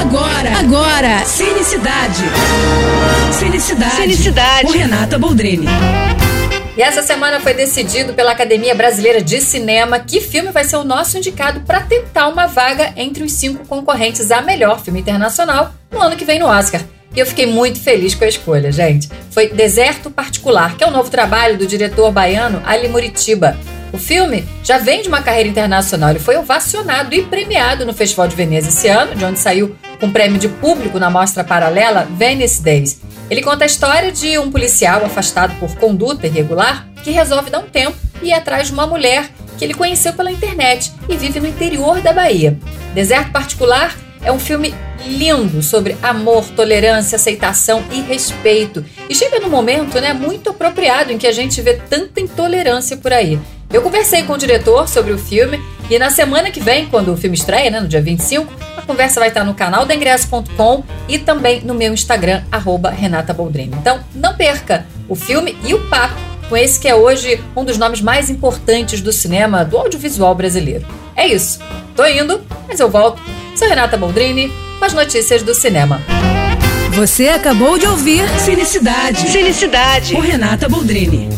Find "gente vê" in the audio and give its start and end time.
51.32-51.74